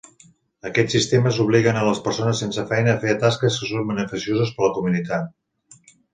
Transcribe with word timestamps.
Aquests 0.69 0.95
sistemes 0.95 1.37
obliguen 1.43 1.77
a 1.81 1.83
les 1.87 2.01
persones 2.07 2.41
sense 2.45 2.65
feina 2.73 2.95
a 2.97 2.99
fer 3.05 3.15
tasques 3.25 3.59
que 3.61 3.69
són 3.75 3.87
beneficioses 3.93 4.57
per 4.57 4.67
la 4.69 4.73
comunitat. 4.81 5.33